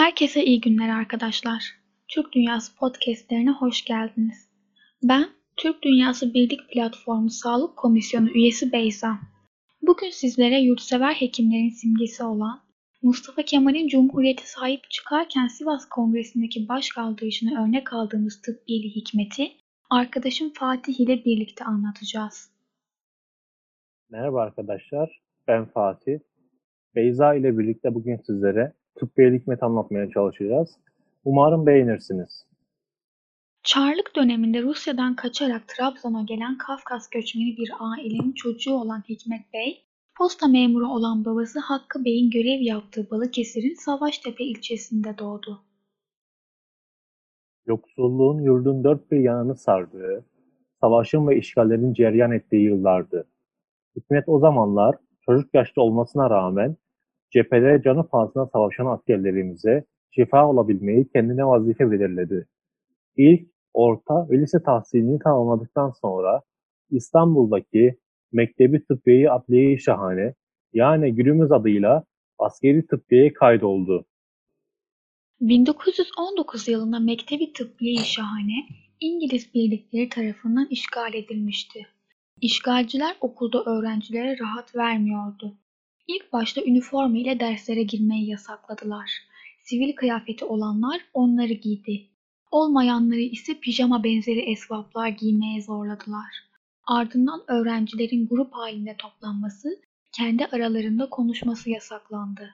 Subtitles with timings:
[0.00, 1.64] Herkese iyi günler arkadaşlar.
[2.08, 4.50] Türk Dünyası podcastlerine hoş geldiniz.
[5.02, 9.18] Ben Türk Dünyası Birlik Platformu Sağlık Komisyonu üyesi Beyza.
[9.82, 12.60] Bugün sizlere yurtsever hekimlerin simgesi olan
[13.02, 19.52] Mustafa Kemal'in Cumhuriyete sahip çıkarken Sivas Kongresi'ndeki başkaldırışını örnek aldığımız tıbbiyeli hikmeti
[19.90, 22.50] arkadaşım Fatih ile birlikte anlatacağız.
[24.10, 26.18] Merhaba arkadaşlar, ben Fatih.
[26.94, 30.76] Beyza ile birlikte bugün sizlere tıbbi hikmet anlatmaya çalışacağız.
[31.24, 32.46] Umarım beğenirsiniz.
[33.62, 39.84] Çarlık döneminde Rusya'dan kaçarak Trabzon'a gelen Kafkas göçmeni bir ailenin çocuğu olan Hikmet Bey,
[40.18, 45.60] posta memuru olan babası Hakkı Bey'in görev yaptığı Balıkesir'in Savaştepe ilçesinde doğdu.
[47.66, 50.24] Yoksulluğun yurdun dört bir yanını sardığı,
[50.80, 53.26] savaşın ve işgallerin ceryan ettiği yıllardı.
[53.96, 56.76] Hikmet o zamanlar çocuk yaşta olmasına rağmen
[57.30, 62.46] cephede canı pahasına savaşan askerlerimize şifa olabilmeyi kendine vazife belirledi.
[63.16, 66.42] İlk, orta ve lise tahsilini tamamladıktan sonra
[66.90, 67.98] İstanbul'daki
[68.32, 70.34] Mektebi Tıbbiye Adliye Şahane
[70.72, 72.04] yani günümüz adıyla
[72.38, 74.06] Askeri Tıbbiye kaydoldu.
[75.40, 78.66] 1919 yılında Mektebi Tıbbiye Şahane
[79.00, 81.86] İngiliz birlikleri tarafından işgal edilmişti.
[82.40, 85.56] İşgalciler okulda öğrencilere rahat vermiyordu.
[86.10, 89.10] İlk başta üniforma ile derslere girmeyi yasakladılar.
[89.62, 92.06] Sivil kıyafeti olanlar onları giydi.
[92.50, 96.34] Olmayanları ise pijama benzeri esvaplar giymeye zorladılar.
[96.86, 99.68] Ardından öğrencilerin grup halinde toplanması,
[100.12, 102.50] kendi aralarında konuşması yasaklandı.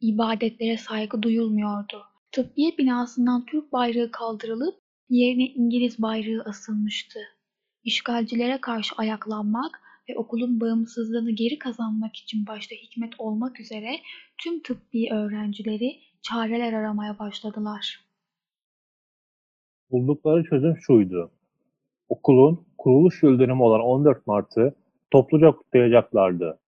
[0.00, 2.02] İbadetlere saygı duyulmuyordu.
[2.32, 7.20] Tıbbiye binasından Türk bayrağı kaldırılıp yerine İngiliz bayrağı asılmıştı.
[7.82, 13.96] İşgalcilere karşı ayaklanmak ve okulun bağımsızlığını geri kazanmak için başta Hikmet olmak üzere
[14.38, 18.00] tüm tıbbi öğrencileri çareler aramaya başladılar.
[19.90, 21.30] Buldukları çözüm şuydu.
[22.08, 24.74] Okulun kuruluş yıl dönümü olan 14 Mart'ı
[25.10, 26.58] topluca kutlayacaklardı.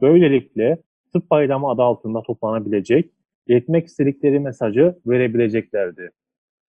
[0.00, 0.82] Böylelikle
[1.12, 3.10] tıp bayramı adı altında toplanabilecek,
[3.46, 6.10] iletmek istedikleri mesajı verebileceklerdi.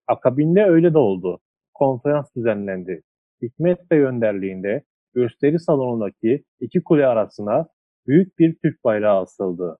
[0.08, 1.40] Akabinde öyle de oldu.
[1.74, 3.02] Konferans düzenlendi.
[3.42, 7.68] Hikmet Bey önderliğinde gösteri salonundaki iki kule arasına
[8.08, 9.78] büyük bir Türk bayrağı asıldı.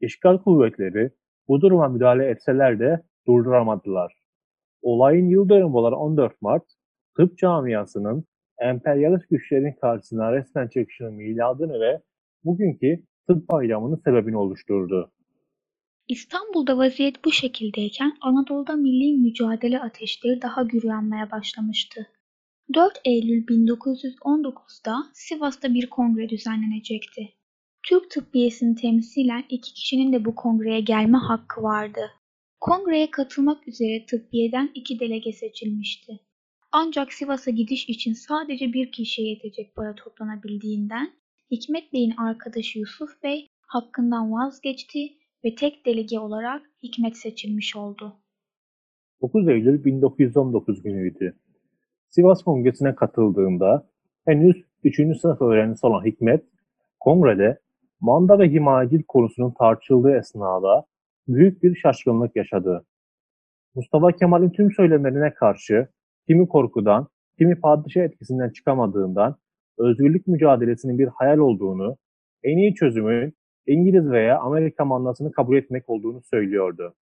[0.00, 1.10] İşgal kuvvetleri
[1.48, 4.12] bu duruma müdahale etseler de durduramadılar.
[4.82, 6.64] Olayın yıl dönümü olan 14 Mart,
[7.16, 8.24] tıp camiasının
[8.58, 12.00] emperyalist güçlerin karşısına resmen çekişinin miladını ve
[12.44, 15.10] bugünkü tıp bayramının sebebini oluşturdu.
[16.08, 22.06] İstanbul'da vaziyet bu şekildeyken Anadolu'da milli mücadele ateşleri daha gürlenmeye başlamıştı.
[22.72, 27.32] 4 Eylül 1919'da Sivas'ta bir kongre düzenlenecekti.
[27.88, 32.00] Türk tıbbiyesini temsilen iki kişinin de bu kongreye gelme hakkı vardı.
[32.60, 36.20] Kongreye katılmak üzere tıbbiyeden iki delege seçilmişti.
[36.72, 41.12] Ancak Sivas'a gidiş için sadece bir kişiye yetecek para toplanabildiğinden
[41.50, 45.12] Hikmet Bey'in arkadaşı Yusuf Bey hakkından vazgeçti
[45.44, 48.16] ve tek delege olarak Hikmet seçilmiş oldu.
[49.22, 51.43] 9 Eylül 1919 günüydü.
[52.14, 53.86] Sivas Kongresi'ne katıldığında
[54.24, 55.20] henüz 3.
[55.20, 56.44] sınıf öğrencisi olan Hikmet,
[57.00, 57.58] kongrede
[58.00, 60.84] manda ve himayecil konusunun tartışıldığı esnada
[61.28, 62.84] büyük bir şaşkınlık yaşadı.
[63.74, 65.88] Mustafa Kemal'in tüm söylemlerine karşı
[66.26, 67.08] kimi korkudan,
[67.38, 69.36] kimi padişah etkisinden çıkamadığından
[69.78, 71.96] özgürlük mücadelesinin bir hayal olduğunu,
[72.42, 73.34] en iyi çözümün
[73.66, 76.94] İngiliz veya Amerika mandasını kabul etmek olduğunu söylüyordu.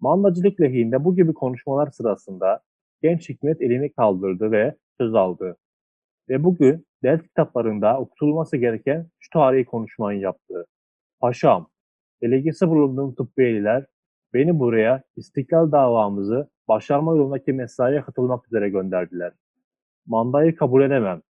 [0.00, 2.60] Mandacılık lehinde bu gibi konuşmalar sırasında
[3.02, 5.56] genç Hikmet elini kaldırdı ve söz aldı.
[6.28, 10.66] Ve bugün ders kitaplarında okutulması gereken şu tarihi konuşmayı yaptı.
[11.20, 11.68] Paşam,
[12.22, 13.86] delegesi bulunduğum tıbbiyeliler
[14.34, 19.32] beni buraya istiklal davamızı başarma yolundaki mesaiye katılmak üzere gönderdiler.
[20.06, 21.22] Mandayı kabul edemem.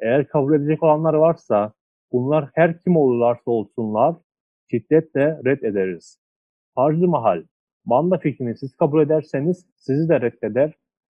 [0.00, 1.72] Eğer kabul edecek olanlar varsa
[2.12, 4.16] bunlar her kim olurlarsa olsunlar
[4.70, 6.18] şiddetle red ederiz.
[6.74, 7.44] Harcı mahal,
[7.84, 10.74] manda fikrini siz kabul ederseniz sizi de reddeder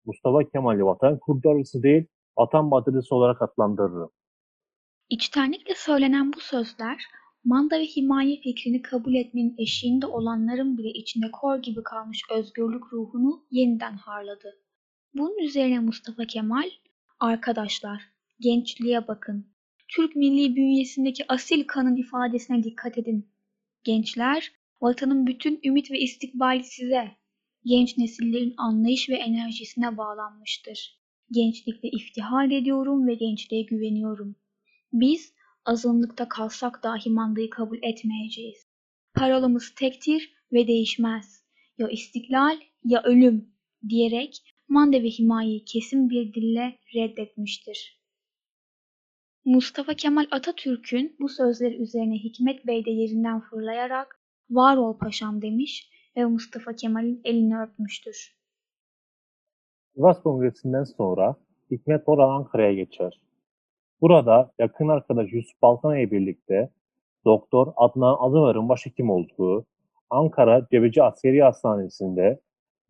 [0.10, 2.06] Mustafa Kemal'i vatan kurtarıcısı değil,
[2.38, 4.10] vatan batırıcısı olarak adlandırırım.
[5.10, 7.04] İçtenlikle söylenen bu sözler,
[7.44, 13.46] manda ve himaye fikrini kabul etmenin eşiğinde olanların bile içinde kor gibi kalmış özgürlük ruhunu
[13.52, 14.56] yeniden harladı.
[15.14, 16.70] Bunun üzerine Mustafa Kemal,
[17.20, 18.02] arkadaşlar
[18.40, 19.46] gençliğe bakın.
[19.88, 23.30] Türk milli bünyesindeki asil kanın ifadesine dikkat edin.
[23.84, 24.52] Gençler,
[24.82, 27.19] vatanın bütün ümit ve istikbali size
[27.66, 31.00] genç nesillerin anlayış ve enerjisine bağlanmıştır.
[31.32, 34.36] Gençlikle iftihar ediyorum ve gençliğe güveniyorum.
[34.94, 35.34] Biz
[35.66, 38.68] azınlıkta kalsak dahi mandayı kabul etmeyeceğiz.
[39.14, 41.44] Paralımız tektir ve değişmez.
[41.78, 43.54] ya istiklal ya ölüm
[43.90, 48.00] diyerek manda ve himayeyi kesin bir dille reddetmiştir.
[49.46, 54.20] Mustafa Kemal Atatürk'ün bu sözleri üzerine Hikmet Bey de yerinden fırlayarak
[54.50, 55.90] var ol paşam demiş
[56.20, 58.36] ve Mustafa Kemal'in elini öpmüştür.
[59.96, 61.36] Sivas Kongresi'nden sonra
[61.72, 63.22] Hikmet Boran Ankara'ya geçer.
[64.02, 66.70] Burada yakın arkadaş Yusuf Balkan ile birlikte
[67.26, 69.66] Doktor Adnan Adıvar'ın başhekim olduğu
[70.10, 72.40] Ankara Cebeci Askeri Hastanesi'nde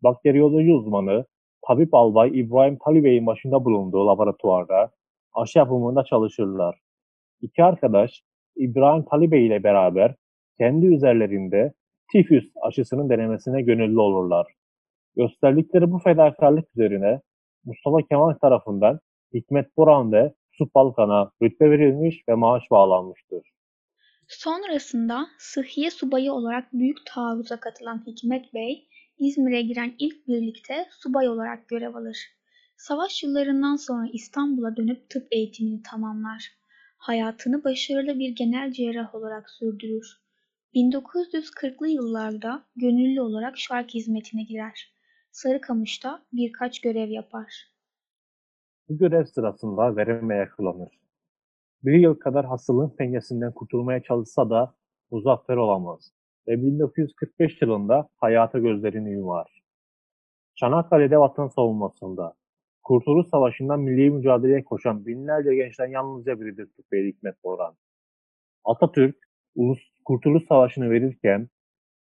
[0.02, 1.24] bakteriyoloji uzmanı
[1.66, 4.90] Tabip Albay İbrahim Talibey'in başında bulunduğu laboratuvarda
[5.34, 6.80] aşı yapımında çalışırlar.
[7.40, 8.22] İki arkadaş
[8.56, 10.14] İbrahim Talibey ile beraber
[10.58, 11.72] kendi üzerlerinde
[12.12, 14.46] tifüs aşısının denemesine gönüllü olurlar.
[15.16, 17.20] Gösterdikleri bu fedakarlık üzerine
[17.64, 19.00] Mustafa Kemal tarafından
[19.34, 23.42] Hikmet Boran ve Yusuf Balkan'a rütbe verilmiş ve maaş bağlanmıştır.
[24.28, 31.68] Sonrasında Sıhhiye Subayı olarak büyük taarruza katılan Hikmet Bey, İzmir'e giren ilk birlikte subay olarak
[31.68, 32.16] görev alır.
[32.76, 36.44] Savaş yıllarından sonra İstanbul'a dönüp tıp eğitimini tamamlar.
[36.98, 40.19] Hayatını başarılı bir genel cerrah olarak sürdürür.
[40.74, 44.94] 1940'lı yıllarda gönüllü olarak şark hizmetine girer.
[45.30, 47.70] Sarıkamış'ta birkaç görev yapar.
[48.88, 51.00] Bu görev sırasında vereme yakalanır.
[51.84, 54.74] Bir yıl kadar hastalığın pengesinden kurtulmaya çalışsa da
[55.10, 56.12] muzaffer olamaz
[56.48, 59.62] ve 1945 yılında hayata gözlerini yumar.
[60.54, 62.34] Çanakkale'de vatan savunmasında,
[62.82, 67.76] Kurtuluş Savaşı'ndan milli mücadeleye koşan binlerce gençten yalnızca biridir Tüfeğli Hikmet Boran.
[68.64, 69.16] Atatürk,
[69.54, 71.48] Ulus Kurtuluş Savaşı'nı verirken,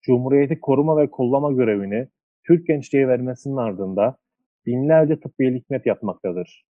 [0.01, 2.07] Cumhuriyeti koruma ve kollama görevini
[2.43, 4.17] Türk gençliğe vermesinin ardında
[4.65, 6.65] binlerce tıbbi hikmet yapmaktadır.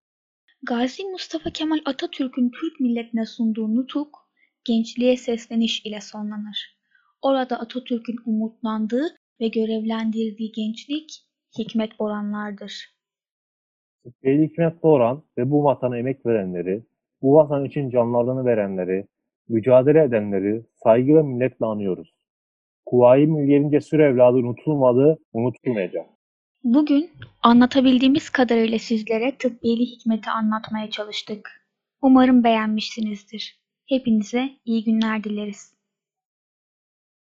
[0.63, 4.19] Gazi Mustafa Kemal Atatürk'ün Türk milletine sunduğu nutuk,
[4.65, 6.79] gençliğe sesleniş ile sonlanır.
[7.23, 9.07] Orada Atatürk'ün umutlandığı
[9.41, 11.25] ve görevlendirdiği gençlik
[11.59, 12.99] Hikmet Boranlardır.
[14.05, 16.85] Tıbbi Hikmet Boran ve bu vatana emek verenleri,
[17.23, 19.07] bu vatan için canlarını verenleri,
[19.49, 22.15] mücadele edenleri saygı ve minnetle anıyoruz.
[22.87, 26.07] Kuvayi Milliye'nin cesur evladı unutulmadı, unutulmayacak.
[26.65, 27.11] Bugün
[27.43, 31.51] anlatabildiğimiz kadarıyla sizlere tıbbiyeli hikmeti anlatmaya çalıştık.
[32.03, 33.59] Umarım beğenmişsinizdir.
[33.89, 35.78] Hepinize iyi günler dileriz.